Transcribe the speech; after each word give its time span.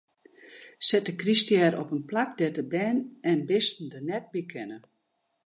Set 0.87 1.05
de 1.07 1.13
kryststjer 1.21 1.73
op 1.81 1.89
in 1.97 2.03
plak 2.09 2.29
dêr't 2.37 2.67
bern 2.73 2.97
en 3.29 3.39
bisten 3.49 3.85
der 3.91 4.03
net 4.09 4.25
by 4.33 4.41
kinne. 4.51 4.77